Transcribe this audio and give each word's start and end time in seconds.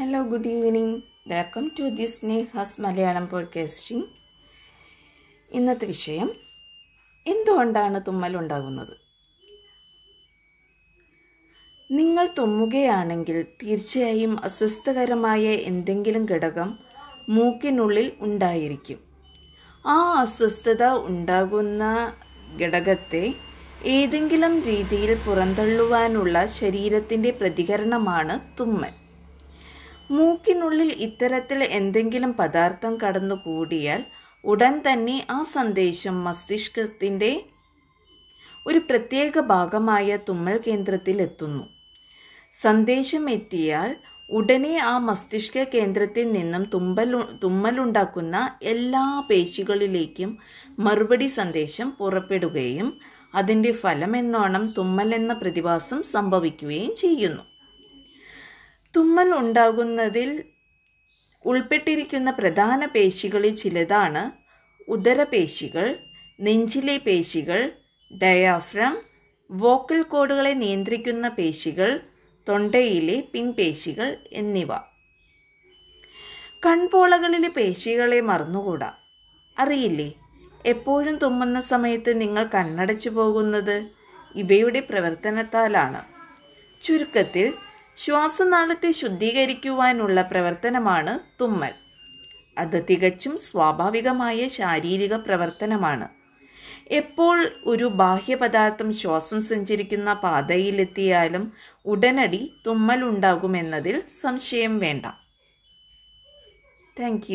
Hello 0.00 0.22
good 0.22 0.48
evening 0.48 1.00
welcome 1.26 1.70
to 1.78 1.82
the 1.82 2.08
Neha's 2.24 2.80
Malayalam 2.80 3.28
podcasting 3.28 4.04
ഇന്നത്തെ 5.50 5.84
വിഷയം 5.84 6.32
എന്തുകൊണ്ടാണ് 7.26 8.00
തുമ്മൽ 8.06 8.36
ഉണ്ടാകുന്നത്? 8.36 8.96
നിങ്ങൾ 11.90 12.28
തുമ്മുകയാണെങ്കിൽ 12.38 13.42
തീർച്ചയായും 13.42 14.44
അസ്വസ്ഥകരമായ 14.44 15.48
എന്തെങ്കിലും 15.48 16.26
ഘടകം 16.26 16.78
മൂക്കിനുള്ളിൽ 17.28 18.12
ഉണ്ടായിരിക്കും. 18.20 18.98
ആ 19.86 20.20
അസ്വസ്ഥത 20.20 20.84
ഉണ്ടാകുന്ന 20.84 22.12
ഘടകത്തെ 22.60 23.34
ഏതെങ്കിലും 23.84 24.60
രീതിയിൽ 24.60 25.14
പുറന്തള്ളുവാനുള്ള 25.14 26.46
ശരീരത്തിന്റെ 26.46 27.30
പ്രതികരണമാണ് 27.30 28.40
തുമ്മൽ. 28.60 29.07
മൂക്കിനുള്ളിൽ 30.10 30.90
ഇത്തരത്തിൽ 30.90 31.62
എന്തെങ്കിലും 31.62 32.32
പദാർത്ഥം 32.32 32.98
കടന്നുകൂടിയാൽ 33.02 34.04
ഉടൻ 34.44 34.82
തന്നെ 34.86 35.26
ആ 35.30 35.42
സന്ദേശം 35.42 36.24
മസ്തിഷ്കത്തിന്റെ 36.24 37.44
ഒരു 38.66 38.78
പ്രത്യേക 38.78 39.40
ഭാഗമായ 39.40 40.18
തുമ്മൽ 40.28 40.56
കേന്ദ്രത്തിൽ 40.66 41.22
എത്തുന്നു. 41.22 41.64
സന്ദേശം 42.54 43.30
എത്തിയാൽ 43.30 43.96
ഉടനെ 44.30 44.78
ആ 44.78 44.98
മസ്തിഷ്ക 44.98 45.58
കേന്ദ്രത്തിൽ 45.74 46.32
നിന്നും 46.32 46.64
തുമ്പൽ 46.74 47.12
തുമ്മലുണ്ടാക്കുന്ന 47.42 48.36
എല്ലാ 48.62 49.04
പേശികളിലേക്കും 49.30 50.38
മറുപടി 50.78 51.26
സന്ദേശം 51.26 51.90
പുറപ്പെടുകയും 51.90 53.00
അതിന്റെ 53.34 53.72
ഫലമെന്നോണം 53.72 54.74
തുമ്മൽ 54.78 55.14
എന്ന 55.14 55.32
പ്രതിഭാസം 55.32 56.02
സംഭവിക്കുകയും 56.02 56.96
ചെയ്യുന്നു. 56.96 57.57
തുമ്മൽ 58.96 59.34
ഉണ്ടാകുന്നതിൽ 59.34 60.44
ഉൾപ്പെട്ടിരിക്കുന്ന 61.46 62.30
പ്രധാന 62.30 62.86
പേശികളിൽ 62.86 63.56
ചിലതാണ് 63.56 64.22
ഉദരപേശികൾ 64.90 65.98
നെഞ്ചിലെ 66.40 66.96
പേശികൾ 66.98 67.72
ഡയാഫ്രം 68.10 69.02
വോക്കൽ 69.50 70.02
കോഡുകളെ 70.02 70.54
നിയന്ത്രിക്കുന്ന 70.54 71.28
പേശികൾ 71.28 72.00
തൊണ്ടയിലെ 72.48 73.24
പിൻപേശികൾ 73.32 74.16
എന്നിവ. 74.32 74.72
കൺപോളകളിലെ 76.66 77.48
പേശികളെ 77.48 78.20
മറന്നുകൂടാ? 78.20 78.94
അറിയില്ലേ? 79.58 80.14
എപ്പോഴും 80.66 81.16
തുമ്മുന്ന 81.16 81.60
സമയത്ത് 81.60 82.20
നിങ്ങൾ 82.20 82.44
കണ്ണടച്ചു 82.54 83.08
പോകുന്നത് 83.10 83.88
ഇവയുടെ 84.34 84.80
പ്രവർത്തനത്താലാണ്. 84.80 86.00
ചുരുക്കത്തിൽ 86.82 87.54
ശ്വാസനാളത്തെ 87.98 88.90
ശുദ്ധീകരിക്കുവാനുള്ള 88.90 90.22
പ്രവർത്തനമാണ് 90.22 91.12
തുമ്മൽ. 91.40 91.72
അത് 92.58 92.86
തികച്ചും 92.90 93.38
സ്വാഭാവികമായ 93.38 94.48
ശാരീരിക 94.48 95.14
പ്രവർത്തനമാണ്. 95.14 96.08
എപ്പോൾ 96.90 97.36
ഒരു 97.64 97.84
ബാഹ്യപദാർത്ഥം 97.84 98.92
ശ്വാസം 98.92 99.40
സഞ്ചരിക്കുന്ന 99.40 100.12
പാതയിലെത്തിയാലും 100.12 101.52
ഉടനടി 101.86 102.42
തുമ്മൽ 102.66 103.04
ഉണ്ടാകുമെന്നതിൽ 103.04 104.02
സംശയം 104.20 104.78
വേണ്ട. 104.78 105.06
താങ്ക് 107.00 107.32